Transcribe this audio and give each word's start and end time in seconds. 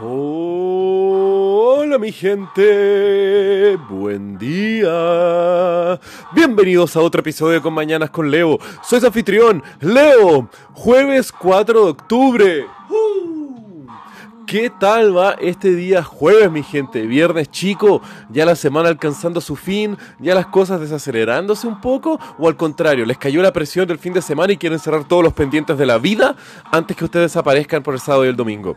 Hola 0.00 1.98
mi 1.98 2.12
gente, 2.12 3.76
buen 3.88 4.38
día. 4.38 5.98
Bienvenidos 6.32 6.94
a 6.94 7.00
otro 7.00 7.20
episodio 7.20 7.60
con 7.60 7.74
Mañanas 7.74 8.10
con 8.10 8.30
Leo. 8.30 8.58
Soy 8.82 9.00
su 9.00 9.06
anfitrión, 9.06 9.62
Leo, 9.80 10.48
jueves 10.72 11.32
4 11.32 11.84
de 11.84 11.90
octubre. 11.90 12.66
¿Qué 14.48 14.70
tal 14.70 15.14
va 15.14 15.32
este 15.32 15.74
día 15.74 16.02
jueves, 16.02 16.50
mi 16.50 16.62
gente? 16.62 17.02
Viernes 17.02 17.50
chico, 17.50 18.00
ya 18.30 18.46
la 18.46 18.56
semana 18.56 18.88
alcanzando 18.88 19.42
su 19.42 19.56
fin, 19.56 19.98
ya 20.18 20.34
las 20.34 20.46
cosas 20.46 20.80
desacelerándose 20.80 21.66
un 21.66 21.82
poco, 21.82 22.18
o 22.38 22.48
al 22.48 22.56
contrario, 22.56 23.04
les 23.04 23.18
cayó 23.18 23.42
la 23.42 23.52
presión 23.52 23.86
del 23.86 23.98
fin 23.98 24.14
de 24.14 24.22
semana 24.22 24.54
y 24.54 24.56
quieren 24.56 24.78
cerrar 24.78 25.04
todos 25.04 25.22
los 25.22 25.34
pendientes 25.34 25.76
de 25.76 25.84
la 25.84 25.98
vida 25.98 26.34
antes 26.72 26.96
que 26.96 27.04
ustedes 27.04 27.36
aparezcan 27.36 27.82
por 27.82 27.92
el 27.92 28.00
sábado 28.00 28.24
y 28.24 28.28
el 28.28 28.36
domingo. 28.36 28.74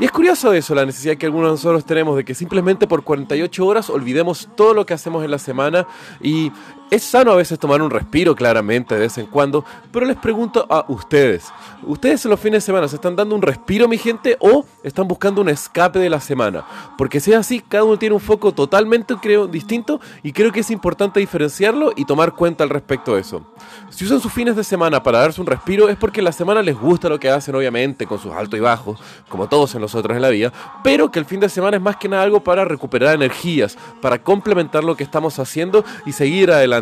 Y 0.00 0.06
es 0.06 0.10
curioso 0.10 0.52
eso, 0.52 0.74
la 0.74 0.84
necesidad 0.84 1.16
que 1.16 1.26
algunos 1.26 1.50
de 1.50 1.52
nosotros 1.52 1.84
tenemos 1.84 2.16
de 2.16 2.24
que 2.24 2.34
simplemente 2.34 2.88
por 2.88 3.04
48 3.04 3.64
horas 3.64 3.90
olvidemos 3.90 4.48
todo 4.56 4.74
lo 4.74 4.84
que 4.86 4.94
hacemos 4.94 5.24
en 5.24 5.30
la 5.30 5.38
semana 5.38 5.86
y 6.20 6.50
es 6.90 7.04
sano 7.04 7.32
a 7.32 7.36
veces 7.36 7.58
tomar 7.58 7.80
un 7.80 7.90
respiro, 7.90 8.34
claramente, 8.34 8.94
de 8.94 9.00
vez 9.00 9.16
en 9.16 9.24
cuando, 9.24 9.64
pero 9.90 10.04
les 10.04 10.16
pregunto 10.18 10.66
a 10.68 10.84
ustedes, 10.88 11.50
¿ustedes 11.84 12.22
en 12.26 12.30
los 12.32 12.38
fines 12.38 12.62
de 12.62 12.66
semana 12.66 12.86
se 12.86 12.96
están 12.96 13.16
dando 13.16 13.34
un 13.34 13.40
respiro, 13.40 13.88
mi 13.88 13.96
gente, 13.96 14.36
o 14.40 14.66
están 14.82 15.08
buscando 15.12 15.40
un 15.40 15.48
escape 15.48 15.98
de 15.98 16.10
la 16.10 16.20
semana? 16.20 16.64
Porque 16.98 17.20
si 17.20 17.32
es 17.32 17.38
así, 17.38 17.60
cada 17.60 17.84
uno 17.84 17.98
tiene 17.98 18.14
un 18.14 18.20
foco 18.20 18.52
totalmente, 18.52 19.14
creo, 19.16 19.46
distinto, 19.46 20.00
y 20.22 20.32
creo 20.32 20.52
que 20.52 20.60
es 20.60 20.70
importante 20.70 21.20
diferenciarlo 21.20 21.92
y 21.96 22.04
tomar 22.04 22.32
cuenta 22.32 22.64
al 22.64 22.70
respecto 22.70 23.14
de 23.14 23.20
eso. 23.20 23.46
Si 23.90 24.04
usan 24.04 24.20
sus 24.20 24.32
fines 24.32 24.56
de 24.56 24.64
semana 24.64 25.02
para 25.02 25.20
darse 25.20 25.40
un 25.40 25.46
respiro, 25.46 25.88
es 25.88 25.96
porque 25.96 26.22
la 26.22 26.32
semana 26.32 26.62
les 26.62 26.78
gusta 26.78 27.08
lo 27.08 27.20
que 27.20 27.30
hacen, 27.30 27.54
obviamente, 27.54 28.06
con 28.06 28.18
sus 28.18 28.32
altos 28.32 28.58
y 28.58 28.62
bajos, 28.62 28.98
como 29.28 29.48
todos 29.48 29.74
en 29.74 29.80
los 29.80 29.94
otros 29.94 30.16
en 30.16 30.22
la 30.22 30.30
vida, 30.30 30.52
pero 30.82 31.10
que 31.10 31.18
el 31.18 31.24
fin 31.24 31.40
de 31.40 31.48
semana 31.48 31.76
es 31.76 31.82
más 31.82 31.96
que 31.96 32.08
nada 32.08 32.22
algo 32.22 32.42
para 32.42 32.64
recuperar 32.64 33.14
energías, 33.14 33.78
para 34.00 34.22
complementar 34.22 34.82
lo 34.82 34.96
que 34.96 35.04
estamos 35.04 35.38
haciendo 35.38 35.84
y 36.06 36.12
seguir 36.12 36.50
adelante 36.50 36.72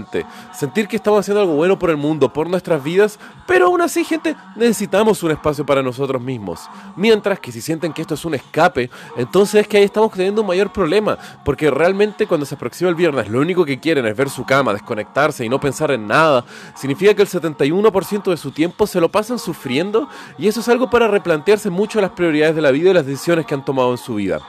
Sentir 0.53 0.89
que 0.89 0.97
estamos 0.97 1.21
haciendo 1.21 1.41
algo 1.41 1.55
bueno 1.55 1.79
por 1.79 1.91
el 1.91 1.97
mundo, 1.97 2.33
por 2.33 2.49
nuestras 2.49 2.83
vidas, 2.83 3.19
pero 3.47 3.67
aún 3.67 3.81
así, 3.81 4.05
gente, 4.05 4.37
necesitamos 4.57 5.23
un 5.23 5.31
espacio 5.31 5.65
para 5.67 5.83
nosotros 5.83 6.21
mismos. 6.21 6.69
Mientras 6.97 7.41
que 7.41 7.51
si 7.51 7.61
sienten 7.61 7.93
que 7.93 8.03
esto 8.03 8.15
es 8.15 8.20
un 8.25 8.35
escape, 8.35 8.91
entonces 9.17 9.63
es 9.63 9.69
que 9.69 9.79
ahí 9.79 9.85
estamos 9.85 10.13
teniendo 10.13 10.43
un 10.43 10.49
mayor 10.49 10.73
problema, 10.73 11.19
porque 11.45 11.71
realmente 11.71 12.27
cuando 12.27 12.47
se 12.47 12.55
aproxima 12.55 12.91
el 12.91 12.97
viernes, 12.97 13.29
lo 13.29 13.41
único 13.41 13.65
que 13.65 13.79
quieren 13.79 14.07
es 14.07 14.17
ver 14.17 14.31
su 14.31 14.45
cama, 14.45 14.73
desconectarse 14.73 15.45
y 15.45 15.49
no 15.49 15.61
pensar 15.61 15.91
en 15.91 16.07
nada, 16.07 16.45
significa 16.75 17.15
que 17.15 17.23
el 17.23 17.29
71% 17.29 18.31
de 18.31 18.37
su 18.37 18.51
tiempo 18.51 18.87
se 18.87 19.01
lo 19.01 19.09
pasan 19.09 19.39
sufriendo 19.39 20.09
y 20.39 20.49
eso 20.49 20.61
es 20.61 20.69
algo 20.69 20.91
para 20.91 21.09
replantearse 21.09 21.71
mucho 21.71 22.01
las 22.01 22.11
prioridades 22.11 22.55
de 22.55 22.63
la 22.63 22.71
vida 22.71 22.91
y 22.91 22.95
las 22.95 23.07
decisiones 23.07 23.47
que 23.47 23.55
han 23.55 23.65
tomado 23.65 23.93
en 23.93 23.99
su 23.99 24.15
vida. 24.15 24.41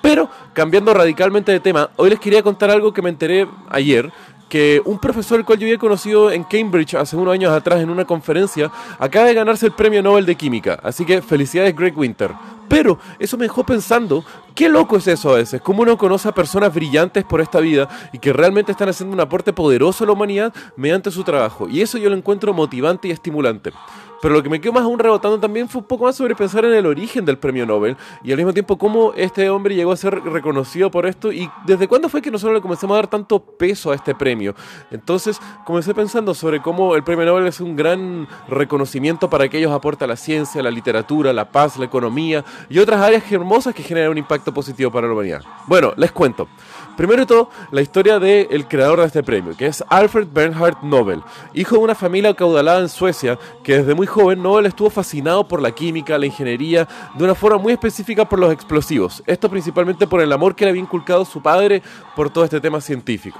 Pero, 0.00 0.30
cambiando 0.52 0.94
radicalmente 0.94 1.52
de 1.52 1.60
tema, 1.60 1.90
hoy 1.96 2.10
les 2.10 2.20
quería 2.20 2.42
contar 2.42 2.70
algo 2.70 2.92
que 2.92 3.02
me 3.02 3.10
enteré 3.10 3.48
ayer, 3.68 4.12
que 4.48 4.80
un 4.84 4.98
profesor 4.98 5.38
el 5.38 5.44
cual 5.44 5.58
yo 5.58 5.66
había 5.66 5.78
conocido 5.78 6.30
en 6.30 6.44
Cambridge 6.44 6.94
hace 6.94 7.16
unos 7.16 7.34
años 7.34 7.52
atrás 7.52 7.80
en 7.80 7.90
una 7.90 8.04
conferencia 8.04 8.70
acaba 8.98 9.26
de 9.26 9.34
ganarse 9.34 9.66
el 9.66 9.72
premio 9.72 10.02
Nobel 10.02 10.26
de 10.26 10.34
Química. 10.36 10.78
Así 10.82 11.04
que 11.04 11.22
felicidades 11.22 11.76
Greg 11.76 11.96
Winter. 11.96 12.32
Pero 12.68 12.98
eso 13.18 13.38
me 13.38 13.44
dejó 13.44 13.64
pensando, 13.64 14.24
qué 14.54 14.68
loco 14.68 14.98
es 14.98 15.06
eso 15.06 15.30
a 15.30 15.36
veces, 15.36 15.62
cómo 15.62 15.82
uno 15.82 15.96
conoce 15.96 16.28
a 16.28 16.32
personas 16.32 16.74
brillantes 16.74 17.24
por 17.24 17.40
esta 17.40 17.60
vida 17.60 17.88
y 18.12 18.18
que 18.18 18.32
realmente 18.32 18.72
están 18.72 18.90
haciendo 18.90 19.14
un 19.14 19.20
aporte 19.20 19.54
poderoso 19.54 20.04
a 20.04 20.06
la 20.06 20.12
humanidad 20.12 20.52
mediante 20.76 21.10
su 21.10 21.24
trabajo. 21.24 21.66
Y 21.68 21.80
eso 21.80 21.96
yo 21.96 22.10
lo 22.10 22.16
encuentro 22.16 22.52
motivante 22.52 23.08
y 23.08 23.10
estimulante. 23.10 23.72
Pero 24.20 24.34
lo 24.34 24.42
que 24.42 24.48
me 24.48 24.60
quedó 24.60 24.72
más 24.72 24.82
aún 24.82 24.98
rebotando 24.98 25.38
también 25.38 25.68
fue 25.68 25.80
un 25.80 25.86
poco 25.86 26.04
más 26.04 26.16
sobre 26.16 26.34
pensar 26.34 26.64
en 26.64 26.74
el 26.74 26.86
origen 26.86 27.24
del 27.24 27.38
premio 27.38 27.64
Nobel 27.66 27.96
y 28.22 28.32
al 28.32 28.36
mismo 28.36 28.52
tiempo 28.52 28.76
cómo 28.76 29.12
este 29.14 29.48
hombre 29.50 29.74
llegó 29.74 29.92
a 29.92 29.96
ser 29.96 30.20
reconocido 30.22 30.90
por 30.90 31.06
esto 31.06 31.32
y 31.32 31.48
desde 31.66 31.86
cuándo 31.86 32.08
fue 32.08 32.20
que 32.20 32.30
nosotros 32.30 32.56
le 32.56 32.60
comenzamos 32.60 32.94
a 32.94 32.98
dar 32.98 33.06
tanto 33.06 33.40
peso 33.40 33.92
a 33.92 33.94
este 33.94 34.14
premio. 34.14 34.54
Entonces 34.90 35.40
comencé 35.64 35.94
pensando 35.94 36.34
sobre 36.34 36.60
cómo 36.60 36.96
el 36.96 37.04
premio 37.04 37.24
Nobel 37.24 37.46
es 37.46 37.60
un 37.60 37.76
gran 37.76 38.26
reconocimiento 38.48 39.30
para 39.30 39.48
que 39.48 39.58
ellos 39.58 39.72
aportan 39.72 40.08
la 40.08 40.16
ciencia, 40.16 40.62
la 40.62 40.70
literatura, 40.70 41.32
la 41.32 41.50
paz, 41.50 41.76
la 41.76 41.84
economía 41.84 42.44
y 42.68 42.78
otras 42.78 43.00
áreas 43.00 43.30
hermosas 43.30 43.74
que 43.74 43.82
generan 43.82 44.10
un 44.10 44.18
impacto 44.18 44.52
positivo 44.52 44.90
para 44.90 45.06
la 45.06 45.12
humanidad. 45.12 45.42
Bueno, 45.66 45.92
les 45.96 46.10
cuento. 46.10 46.48
Primero 46.96 47.20
de 47.20 47.26
todo, 47.26 47.50
la 47.70 47.80
historia 47.80 48.18
del 48.18 48.66
creador 48.66 48.98
de 48.98 49.06
este 49.06 49.22
premio, 49.22 49.56
que 49.56 49.66
es 49.66 49.84
Alfred 49.88 50.26
Bernhard 50.32 50.78
Nobel, 50.82 51.22
hijo 51.54 51.76
de 51.76 51.82
una 51.82 51.94
familia 51.94 52.30
acaudalada 52.30 52.80
en 52.80 52.88
Suecia, 52.88 53.38
que 53.62 53.78
desde 53.78 53.94
muy 53.94 54.07
joven 54.08 54.42
Nobel 54.42 54.66
estuvo 54.66 54.90
fascinado 54.90 55.46
por 55.46 55.62
la 55.62 55.70
química, 55.70 56.18
la 56.18 56.26
ingeniería, 56.26 56.88
de 57.14 57.24
una 57.24 57.34
forma 57.34 57.58
muy 57.58 57.72
específica 57.72 58.28
por 58.28 58.38
los 58.38 58.52
explosivos. 58.52 59.22
Esto 59.26 59.48
principalmente 59.48 60.06
por 60.06 60.20
el 60.20 60.32
amor 60.32 60.56
que 60.56 60.64
le 60.64 60.70
había 60.70 60.82
inculcado 60.82 61.24
su 61.24 61.40
padre 61.40 61.82
por 62.16 62.30
todo 62.30 62.44
este 62.44 62.60
tema 62.60 62.80
científico. 62.80 63.38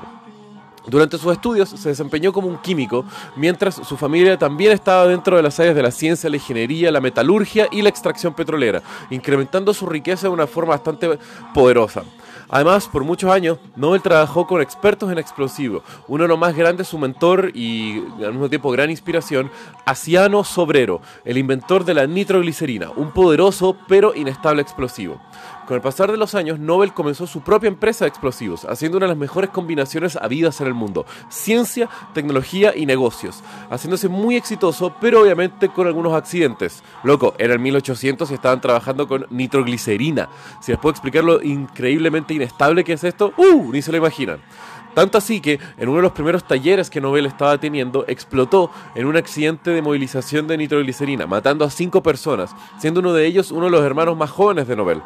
Durante 0.86 1.18
sus 1.18 1.32
estudios 1.32 1.68
se 1.68 1.88
desempeñó 1.90 2.32
como 2.32 2.48
un 2.48 2.58
químico, 2.58 3.04
mientras 3.36 3.74
su 3.74 3.96
familia 3.96 4.38
también 4.38 4.72
estaba 4.72 5.06
dentro 5.06 5.36
de 5.36 5.42
las 5.42 5.60
áreas 5.60 5.76
de 5.76 5.82
la 5.82 5.90
ciencia, 5.90 6.30
la 6.30 6.36
ingeniería, 6.36 6.90
la 6.90 7.00
metalurgia 7.00 7.68
y 7.70 7.82
la 7.82 7.90
extracción 7.90 8.32
petrolera, 8.32 8.82
incrementando 9.10 9.74
su 9.74 9.86
riqueza 9.86 10.28
de 10.28 10.32
una 10.32 10.46
forma 10.46 10.70
bastante 10.70 11.18
poderosa. 11.52 12.04
Además, 12.48 12.88
por 12.88 13.04
muchos 13.04 13.30
años, 13.30 13.58
Nobel 13.76 14.00
trabajó 14.00 14.46
con 14.46 14.62
expertos 14.62 15.12
en 15.12 15.18
explosivos. 15.18 15.82
Uno 16.06 16.24
de 16.24 16.28
los 16.28 16.38
más 16.38 16.56
grandes, 16.56 16.88
su 16.88 16.98
mentor 16.98 17.50
y 17.54 17.98
al 18.24 18.32
mismo 18.32 18.48
tiempo 18.48 18.70
gran 18.70 18.90
inspiración, 18.90 19.50
Asiano 19.84 20.44
Sobrero, 20.44 21.00
el 21.24 21.36
inventor 21.36 21.84
de 21.84 21.94
la 21.94 22.06
nitroglicerina, 22.06 22.90
un 22.90 23.12
poderoso 23.12 23.76
pero 23.86 24.14
inestable 24.14 24.62
explosivo. 24.62 25.20
Con 25.68 25.74
el 25.74 25.82
pasar 25.82 26.10
de 26.10 26.16
los 26.16 26.34
años, 26.34 26.58
Nobel 26.58 26.94
comenzó 26.94 27.26
su 27.26 27.42
propia 27.42 27.68
empresa 27.68 28.06
de 28.06 28.08
explosivos, 28.08 28.64
haciendo 28.64 28.96
una 28.96 29.04
de 29.04 29.10
las 29.10 29.18
mejores 29.18 29.50
combinaciones 29.50 30.16
habidas 30.16 30.62
en 30.62 30.66
el 30.66 30.72
mundo, 30.72 31.04
ciencia, 31.28 31.90
tecnología 32.14 32.74
y 32.74 32.86
negocios, 32.86 33.42
haciéndose 33.68 34.08
muy 34.08 34.36
exitoso, 34.36 34.94
pero 34.98 35.20
obviamente 35.20 35.68
con 35.68 35.86
algunos 35.86 36.14
accidentes. 36.14 36.82
Loco, 37.04 37.34
era 37.36 37.52
el 37.52 37.58
1800 37.58 38.30
y 38.30 38.34
estaban 38.34 38.62
trabajando 38.62 39.06
con 39.06 39.26
nitroglicerina. 39.28 40.30
Si 40.62 40.72
les 40.72 40.80
puedo 40.80 40.92
explicar 40.92 41.22
lo 41.22 41.42
increíblemente 41.42 42.32
inestable 42.32 42.82
que 42.82 42.94
es 42.94 43.04
esto, 43.04 43.34
¡uh! 43.36 43.70
Ni 43.70 43.82
se 43.82 43.92
lo 43.92 43.98
imaginan. 43.98 44.40
Tanto 44.94 45.18
así 45.18 45.42
que 45.42 45.60
en 45.76 45.88
uno 45.90 45.98
de 45.98 46.02
los 46.04 46.12
primeros 46.12 46.44
talleres 46.44 46.88
que 46.88 47.02
Nobel 47.02 47.26
estaba 47.26 47.60
teniendo, 47.60 48.06
explotó 48.08 48.70
en 48.94 49.04
un 49.04 49.18
accidente 49.18 49.70
de 49.72 49.82
movilización 49.82 50.48
de 50.48 50.56
nitroglicerina, 50.56 51.26
matando 51.26 51.66
a 51.66 51.70
cinco 51.70 52.02
personas, 52.02 52.56
siendo 52.78 53.00
uno 53.00 53.12
de 53.12 53.26
ellos 53.26 53.50
uno 53.50 53.66
de 53.66 53.70
los 53.72 53.84
hermanos 53.84 54.16
más 54.16 54.30
jóvenes 54.30 54.66
de 54.66 54.74
Nobel. 54.74 55.02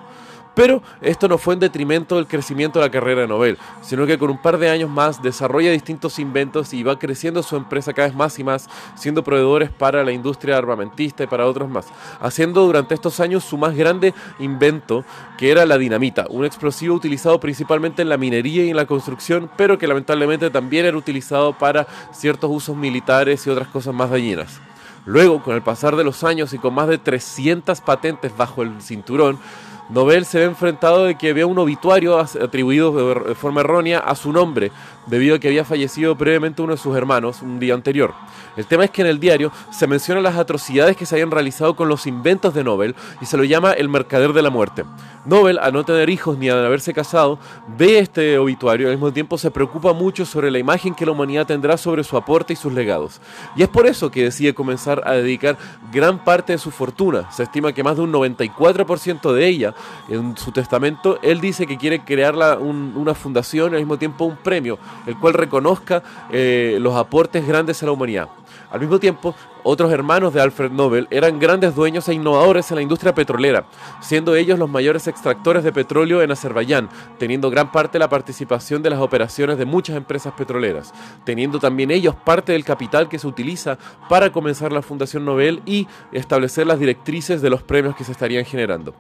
Pero 0.55 0.83
esto 1.01 1.29
no 1.29 1.39
fue 1.39 1.55
en 1.55 1.61
detrimento 1.61 2.17
del 2.17 2.27
crecimiento 2.27 2.79
de 2.79 2.87
la 2.87 2.91
carrera 2.91 3.23
de 3.23 3.29
Nobel, 3.29 3.59
sino 3.81 4.07
que 4.07 4.19
con 4.19 4.31
un 4.31 4.41
par 4.41 4.59
de 4.59 4.69
años 4.69 4.91
más 4.91 5.23
desarrolla 5.23 5.71
distintos 5.71 6.19
inventos 6.19 6.75
y 6.75 6.83
va 6.83 6.99
creciendo 6.99 7.43
su 7.43 7.57
empresa 7.57 7.93
cada 7.95 8.09
vez 8.09 8.17
más 8.17 8.39
y 8.39 8.45
más, 8.45 8.69
siendo 8.95 9.25
proveedores 9.25 9.71
para 9.71 10.05
la 10.05 10.13
industria 10.13 10.59
armamentista 10.59 11.25
y 11.25 11.27
para 11.27 11.47
otros 11.47 11.71
más, 11.71 11.87
haciendo 12.21 12.67
durante 12.67 12.95
estos 12.95 13.19
años 13.21 13.45
su 13.45 13.57
más 13.57 13.75
grande 13.75 14.13
invento, 14.39 15.05
que 15.39 15.51
era 15.51 15.65
la 15.65 15.79
dinamita, 15.79 16.27
un 16.29 16.45
explosivo 16.45 16.95
utilizado 16.95 17.41
principalmente 17.41 18.03
en 18.03 18.11
la 18.11 18.19
minería 18.19 18.65
y 18.65 18.71
en 18.71 18.77
la 18.77 18.87
construcción, 18.87 19.51
pero 19.57 19.79
que 19.79 19.87
lamentablemente 19.87 20.51
también 20.51 20.85
era 20.85 20.97
utilizado 20.97 21.57
para 21.57 21.87
ciertos 22.13 22.51
usos 22.51 22.77
militares 22.77 23.47
y 23.47 23.51
otras 23.51 23.69
cosas 23.69 23.95
más 23.95 24.11
dañinas. 24.11 24.61
Luego, 25.05 25.43
con 25.43 25.57
el 25.57 25.63
pasar 25.63 25.97
de 25.97 26.05
los 26.05 26.23
años 26.23 26.53
y 26.53 26.59
con 26.59 26.75
más 26.75 26.87
de 26.87 26.99
300 26.99 27.81
patentes 27.81 28.37
bajo 28.37 28.63
el 28.63 28.81
cinturón, 28.81 29.39
Nobel 29.89 30.25
se 30.25 30.39
ve 30.39 30.45
enfrentado 30.45 31.05
de 31.05 31.17
que 31.17 31.31
había 31.31 31.47
un 31.47 31.59
obituario 31.59 32.19
atribuido 32.19 33.23
de 33.25 33.35
forma 33.35 33.61
errónea 33.61 33.99
a 33.99 34.15
su 34.15 34.33
nombre, 34.33 34.73
debido 35.07 35.37
a 35.37 35.39
que 35.39 35.49
había 35.49 35.65
fallecido 35.65 36.17
previamente 36.17 36.63
uno 36.63 36.73
de 36.73 36.79
sus 36.79 36.97
hermanos 36.97 37.43
un 37.43 37.59
día 37.59 37.75
anterior. 37.75 38.15
El 38.57 38.67
tema 38.67 38.85
es 38.85 38.91
que 38.91 39.03
en 39.03 39.09
el 39.09 39.21
diario 39.21 39.53
se 39.71 39.87
mencionan 39.87 40.23
las 40.23 40.37
atrocidades 40.37 40.97
que 40.97 41.07
se 41.07 41.15
habían 41.15 41.31
realizado 41.31 41.75
con 41.75 41.89
los 41.89 42.07
inventos 42.07 42.55
de 42.55 42.65
Nobel 42.65 42.95
y 43.21 43.27
se 43.27 43.37
lo 43.37 43.45
llama 43.45 43.73
el 43.73 43.89
mercader 43.89 44.33
de 44.33 44.43
la 44.43 44.51
muerte. 44.51 44.85
Nobel, 45.25 45.59
al 45.59 45.73
no 45.73 45.85
tener 45.85 46.11
hijos 46.11 46.37
ni 46.37 46.49
al 46.49 46.65
haberse 46.65 46.93
casado, 46.93 47.39
ve 47.79 47.99
este 47.99 48.39
obituario 48.39 48.87
y 48.87 48.91
al 48.91 48.97
mismo 48.97 49.13
tiempo 49.13 49.39
se 49.39 49.51
preocupa 49.51 49.93
mucho 49.93 50.27
sobre 50.27 50.51
la 50.51 50.59
imagen 50.59 50.95
que 50.95 51.07
la 51.07 51.13
humanidad 51.13 51.47
tendrá 51.47 51.77
sobre 51.77 52.03
su 52.03 52.17
aporte 52.17 52.53
y 52.53 52.57
sus 52.57 52.73
legados. 52.73 53.21
Y 53.57 53.63
es 53.63 53.69
por 53.69 53.87
eso 53.87 54.11
que 54.11 54.25
decide 54.25 54.53
comenzar 54.53 55.03
a 55.07 55.13
dedicar 55.13 55.57
gran 55.93 56.25
parte 56.25 56.53
de 56.53 56.59
su 56.59 56.71
fortuna. 56.71 57.31
Se 57.31 57.45
estima 57.45 57.73
que 57.73 57.85
más 57.85 57.97
de 57.97 58.03
un 58.03 58.13
94% 58.13 59.33
de 59.33 59.47
ella, 59.47 59.75
en 60.09 60.37
su 60.37 60.51
testamento, 60.51 61.19
él 61.23 61.41
dice 61.41 61.67
que 61.67 61.79
quiere 61.79 62.05
crear 62.05 62.35
una 62.59 63.15
fundación 63.15 63.73
y 63.73 63.77
al 63.77 63.83
mismo 63.83 63.99
tiempo 63.99 64.25
un 64.25 64.37
premio, 64.37 64.79
el 65.07 65.17
cual 65.17 65.35
reconozca 65.35 66.03
eh, 66.31 66.79
los 66.81 66.95
aportes 66.95 67.47
grandes 67.47 67.83
a 67.83 67.87
la 67.87 67.93
humanidad. 67.93 68.29
Al 68.71 68.81
mismo 68.81 68.99
tiempo, 68.99 69.35
otros 69.65 69.93
hermanos 69.93 70.35
de 70.35 70.41
Alfred 70.41 70.73
Nobel 70.73 71.07
eran 71.11 71.39
grandes 71.39 71.75
dueños 71.75 72.09
e 72.09 72.15
innovadores 72.15 72.71
en 72.71 72.77
la 72.77 72.83
industria 72.83 73.15
petrolera, 73.15 73.67
siendo 74.01 74.35
ellos 74.35 74.59
los 74.59 74.69
mayores 74.69 75.07
extractores 75.07 75.63
de 75.63 75.73
petróleo 75.73 76.23
en 76.23 76.33
Azerbaiyán, 76.33 76.89
teniendo 77.19 77.51
gran 77.51 77.71
parte 77.71 77.93
de 77.93 78.01
la 78.01 78.09
participación 78.09 78.83
de 78.83 78.91
las 78.91 79.01
operaciones 79.01 79.59
de 79.59 79.65
muchas 79.65 79.97
empresas 79.97 80.33
petroleras, 80.33 80.93
teniendo 81.25 81.59
también 81.59 81.91
ellos 81.91 82.15
parte 82.15 82.53
del 82.53 82.65
capital 82.65 83.09
que 83.09 83.19
se 83.19 83.27
utiliza 83.27 83.79
para 84.09 84.33
comenzar 84.33 84.73
la 84.73 84.83
Fundación 84.83 85.25
Nobel 85.25 85.63
y 85.65 85.87
establecer 86.11 86.67
las 86.67 86.79
directrices 86.79 87.41
de 87.41 87.51
los 87.51 87.63
premios 87.63 87.95
que 87.95 88.05
se 88.05 88.13
estarían 88.13 88.45
generando. 88.45 88.95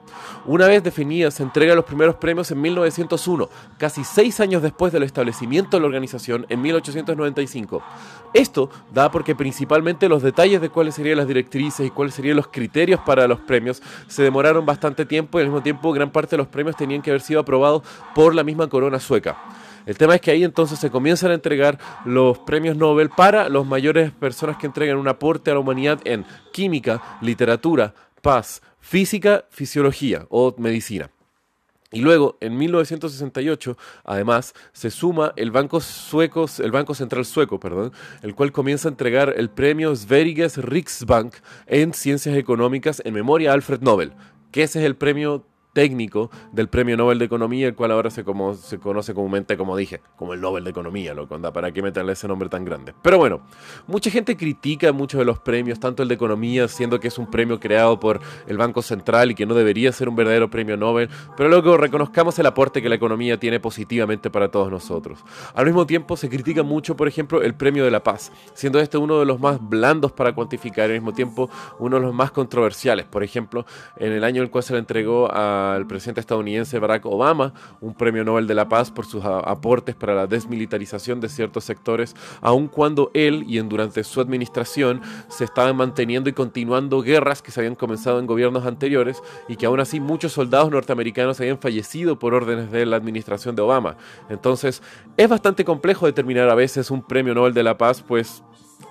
Una 0.46 0.68
vez 0.68 0.82
definidas, 0.82 1.34
se 1.34 1.42
entregan 1.42 1.76
los 1.76 1.84
primeros 1.84 2.16
premios 2.16 2.50
en 2.50 2.60
1901, 2.60 3.48
casi 3.78 4.04
seis 4.04 4.38
años 4.40 4.62
después 4.62 4.92
del 4.92 5.02
establecimiento 5.02 5.76
de 5.76 5.80
la 5.80 5.86
organización 5.86 6.46
en 6.48 6.62
1895. 6.62 7.82
Esto 8.34 8.70
da 8.92 9.10
porque 9.10 9.34
principalmente 9.34 10.08
los 10.08 10.22
detalles 10.22 10.60
de 10.60 10.70
cuáles 10.70 10.94
serían 10.94 11.18
las 11.18 11.28
directrices 11.28 11.86
y 11.86 11.90
cuáles 11.90 12.14
serían 12.14 12.36
los 12.36 12.48
criterios 12.48 13.00
para 13.00 13.28
los 13.28 13.40
premios 13.40 13.82
se 14.08 14.22
demoraron 14.22 14.64
bastante 14.64 15.04
tiempo 15.04 15.38
y 15.38 15.42
al 15.42 15.48
mismo 15.48 15.62
tiempo 15.62 15.92
gran 15.92 16.10
parte 16.10 16.30
de 16.30 16.38
los 16.38 16.46
premios 16.46 16.76
tenían 16.76 17.02
que 17.02 17.10
haber 17.10 17.20
sido 17.20 17.40
aprobados 17.40 17.82
por 18.14 18.34
la 18.34 18.42
misma 18.42 18.68
corona 18.68 18.98
sueca. 19.00 19.36
El 19.84 19.98
tema 19.98 20.14
es 20.14 20.20
que 20.20 20.30
ahí 20.30 20.44
entonces 20.44 20.78
se 20.78 20.90
comienzan 20.90 21.32
a 21.32 21.34
entregar 21.34 21.78
los 22.04 22.38
premios 22.38 22.76
Nobel 22.76 23.10
para 23.10 23.48
las 23.48 23.66
mayores 23.66 24.12
personas 24.12 24.56
que 24.56 24.66
entregan 24.66 24.96
un 24.96 25.08
aporte 25.08 25.50
a 25.50 25.54
la 25.54 25.60
humanidad 25.60 26.00
en 26.04 26.24
química, 26.52 27.18
literatura, 27.20 27.94
paz, 28.22 28.62
física, 28.80 29.44
fisiología 29.50 30.26
o 30.30 30.54
medicina. 30.56 31.10
Y 31.92 32.00
luego, 32.00 32.38
en 32.40 32.56
1968, 32.56 33.76
además, 34.04 34.54
se 34.72 34.90
suma 34.90 35.32
el 35.36 35.50
Banco, 35.50 35.80
Sueco, 35.80 36.46
el 36.58 36.70
Banco 36.70 36.94
Central 36.94 37.24
Sueco, 37.24 37.60
perdón, 37.60 37.92
el 38.22 38.34
cual 38.34 38.50
comienza 38.50 38.88
a 38.88 38.90
entregar 38.90 39.34
el 39.36 39.50
premio 39.50 39.94
Sveriges 39.94 40.56
Riksbank 40.56 41.34
en 41.66 41.92
Ciencias 41.92 42.36
Económicas 42.36 43.02
en 43.04 43.14
memoria 43.14 43.50
a 43.50 43.54
Alfred 43.54 43.80
Nobel, 43.80 44.12
que 44.50 44.62
ese 44.62 44.80
es 44.80 44.86
el 44.86 44.96
premio 44.96 45.46
técnico 45.72 46.30
del 46.52 46.68
Premio 46.68 46.96
Nobel 46.96 47.18
de 47.18 47.24
Economía, 47.24 47.66
el 47.66 47.74
cual 47.74 47.92
ahora 47.92 48.10
se, 48.10 48.24
como, 48.24 48.54
se 48.54 48.78
conoce 48.78 49.14
comúnmente, 49.14 49.56
como 49.56 49.76
dije, 49.76 50.00
como 50.16 50.34
el 50.34 50.40
Nobel 50.40 50.64
de 50.64 50.70
Economía, 50.70 51.14
loco, 51.14 51.34
anda, 51.34 51.52
¿para 51.52 51.72
qué 51.72 51.82
meterle 51.82 52.12
ese 52.12 52.28
nombre 52.28 52.48
tan 52.48 52.64
grande? 52.64 52.94
Pero 53.02 53.18
bueno, 53.18 53.40
mucha 53.86 54.10
gente 54.10 54.36
critica 54.36 54.92
muchos 54.92 55.18
de 55.18 55.24
los 55.24 55.38
premios, 55.38 55.80
tanto 55.80 56.02
el 56.02 56.08
de 56.08 56.14
Economía, 56.14 56.68
siendo 56.68 57.00
que 57.00 57.08
es 57.08 57.18
un 57.18 57.30
premio 57.30 57.58
creado 57.58 57.98
por 57.98 58.20
el 58.46 58.58
Banco 58.58 58.82
Central 58.82 59.30
y 59.30 59.34
que 59.34 59.46
no 59.46 59.54
debería 59.54 59.92
ser 59.92 60.08
un 60.08 60.16
verdadero 60.16 60.50
premio 60.50 60.76
Nobel, 60.76 61.08
pero 61.36 61.48
luego 61.48 61.76
reconozcamos 61.76 62.38
el 62.38 62.46
aporte 62.46 62.82
que 62.82 62.88
la 62.88 62.94
economía 62.94 63.38
tiene 63.38 63.60
positivamente 63.60 64.30
para 64.30 64.50
todos 64.50 64.70
nosotros. 64.70 65.24
Al 65.54 65.66
mismo 65.66 65.86
tiempo, 65.86 66.16
se 66.16 66.28
critica 66.28 66.62
mucho, 66.62 66.96
por 66.96 67.08
ejemplo, 67.08 67.42
el 67.42 67.54
Premio 67.54 67.84
de 67.84 67.90
la 67.90 68.02
Paz, 68.02 68.32
siendo 68.54 68.80
este 68.80 68.98
uno 68.98 69.18
de 69.18 69.26
los 69.26 69.40
más 69.40 69.58
blandos 69.60 70.12
para 70.12 70.34
cuantificar 70.34 70.90
y 70.90 70.94
al 70.94 71.00
mismo 71.00 71.12
tiempo 71.12 71.48
uno 71.78 71.96
de 71.96 72.02
los 72.02 72.14
más 72.14 72.30
controversiales. 72.30 73.06
Por 73.06 73.22
ejemplo, 73.22 73.64
en 73.96 74.12
el 74.12 74.24
año 74.24 74.38
en 74.38 74.44
el 74.44 74.50
cual 74.50 74.64
se 74.64 74.72
le 74.72 74.78
entregó 74.78 75.28
a 75.32 75.61
al 75.70 75.86
presidente 75.86 76.20
estadounidense 76.20 76.78
Barack 76.78 77.06
Obama 77.06 77.54
un 77.80 77.94
premio 77.94 78.24
Nobel 78.24 78.46
de 78.46 78.54
la 78.54 78.68
Paz 78.68 78.90
por 78.90 79.06
sus 79.06 79.24
aportes 79.24 79.94
para 79.94 80.14
la 80.14 80.26
desmilitarización 80.26 81.20
de 81.20 81.28
ciertos 81.28 81.64
sectores, 81.64 82.14
aun 82.40 82.68
cuando 82.68 83.10
él 83.14 83.44
y 83.46 83.58
en, 83.58 83.68
durante 83.68 84.04
su 84.04 84.20
administración 84.20 85.00
se 85.28 85.44
estaban 85.44 85.76
manteniendo 85.76 86.28
y 86.28 86.32
continuando 86.32 87.02
guerras 87.02 87.42
que 87.42 87.50
se 87.50 87.60
habían 87.60 87.74
comenzado 87.74 88.18
en 88.18 88.26
gobiernos 88.26 88.66
anteriores 88.66 89.22
y 89.48 89.56
que 89.56 89.66
aún 89.66 89.80
así 89.80 90.00
muchos 90.00 90.32
soldados 90.32 90.70
norteamericanos 90.70 91.40
habían 91.40 91.58
fallecido 91.58 92.18
por 92.18 92.34
órdenes 92.34 92.70
de 92.70 92.86
la 92.86 92.96
administración 92.96 93.56
de 93.56 93.62
Obama. 93.62 93.96
Entonces 94.28 94.82
es 95.16 95.28
bastante 95.28 95.64
complejo 95.64 96.06
determinar 96.06 96.48
a 96.48 96.54
veces 96.54 96.90
un 96.90 97.02
premio 97.02 97.34
Nobel 97.34 97.54
de 97.54 97.62
la 97.62 97.78
Paz, 97.78 98.02
pues 98.06 98.42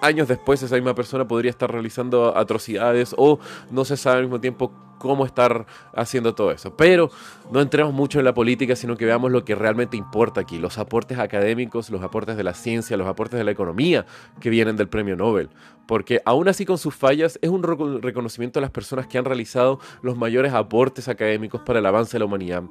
años 0.01 0.27
después 0.27 0.61
esa 0.63 0.75
misma 0.75 0.95
persona 0.95 1.27
podría 1.27 1.51
estar 1.51 1.71
realizando 1.71 2.35
atrocidades 2.37 3.13
o 3.17 3.39
no 3.69 3.85
se 3.85 3.97
sabe 3.97 4.17
al 4.17 4.23
mismo 4.23 4.39
tiempo 4.39 4.71
cómo 5.01 5.25
estar 5.25 5.65
haciendo 5.95 6.35
todo 6.35 6.51
eso. 6.51 6.77
Pero 6.77 7.09
no 7.51 7.59
entremos 7.59 7.93
mucho 7.93 8.19
en 8.19 8.25
la 8.25 8.33
política, 8.33 8.75
sino 8.75 8.95
que 8.95 9.05
veamos 9.05 9.31
lo 9.31 9.43
que 9.43 9.55
realmente 9.55 9.97
importa 9.97 10.41
aquí, 10.41 10.59
los 10.59 10.77
aportes 10.77 11.19
académicos, 11.19 11.89
los 11.89 12.03
aportes 12.03 12.37
de 12.37 12.43
la 12.43 12.53
ciencia, 12.53 12.95
los 12.97 13.07
aportes 13.07 13.37
de 13.37 13.43
la 13.43 13.51
economía 13.51 14.05
que 14.39 14.49
vienen 14.49 14.75
del 14.77 14.87
premio 14.87 15.15
Nobel. 15.15 15.49
Porque 15.87 16.21
aún 16.23 16.47
así 16.47 16.65
con 16.65 16.77
sus 16.77 16.95
fallas 16.95 17.37
es 17.41 17.49
un 17.49 17.63
reconocimiento 17.63 18.59
a 18.59 18.61
las 18.61 18.71
personas 18.71 19.07
que 19.07 19.17
han 19.17 19.25
realizado 19.25 19.79
los 20.01 20.15
mayores 20.15 20.53
aportes 20.53 21.09
académicos 21.09 21.61
para 21.61 21.79
el 21.79 21.85
avance 21.85 22.13
de 22.13 22.19
la 22.19 22.25
humanidad. 22.25 22.63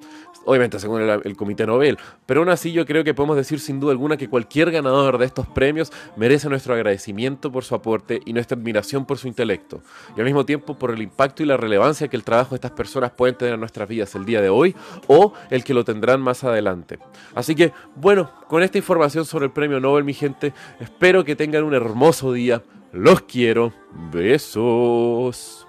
Obviamente 0.47 0.79
según 0.79 1.03
el, 1.03 1.37
Comité 1.37 1.67
Nobel. 1.67 1.99
Pero 2.25 2.41
aún 2.41 2.49
así 2.49 2.73
yo 2.73 2.87
creo 2.87 3.05
que 3.05 3.13
podemos 3.13 3.37
decir 3.37 3.61
sin 3.61 3.79
duda 3.79 3.93
alguna 3.93 4.17
que 4.17 4.29
cualquier 4.29 4.71
ganador 4.71 5.19
de 5.19 5.27
estos 5.27 5.47
premios 5.47 5.93
merece 6.17 6.49
nuestro 6.49 6.73
agradecimiento 6.73 7.53
por 7.53 7.65
su 7.65 7.75
aporte 7.75 8.21
y 8.25 8.33
nuestra 8.33 8.57
admiración 8.57 9.05
por 9.05 9.19
su 9.19 9.29
intelecto. 9.29 9.83
Y 10.17 10.21
al 10.21 10.27
mismo 10.27 10.47
tiempo 10.47 10.79
por 10.79 10.91
el 10.91 11.03
impacto 11.03 11.43
y 11.43 11.47
la 11.47 11.59
relevancia 11.59 12.09
que 12.09 12.17
el 12.21 12.25
trabajo 12.25 12.51
de 12.51 12.57
estas 12.57 12.73
personas 12.73 13.11
pueden 13.11 13.37
tener 13.37 13.55
en 13.55 13.61
nuestras 13.61 13.89
vidas 13.89 14.15
el 14.15 14.25
día 14.25 14.41
de 14.41 14.49
hoy 14.49 14.77
o 15.09 15.33
el 15.51 15.65
que 15.65 15.75
lo 15.75 15.85
tendrán 15.85 16.21
más 16.21 16.45
adelante. 16.45 16.99
Así 17.35 17.55
que, 17.55 17.73
bueno, 17.97 18.31
con 18.49 18.63
esta 18.63 18.79
información 18.79 19.25
sobre 19.25 19.47
el 19.47 19.53
premio 19.53 19.81
Nobel, 19.81 20.05
mi 20.05 20.15
gente, 20.15 20.53
espero 20.79 21.25
que 21.25 21.37
tengan 21.37 21.65
un 21.65 21.75
hermoso 21.75 22.33
día. 22.33 22.63
Los 22.93 23.23
quiero. 23.23 23.73
Besos. 24.13 25.67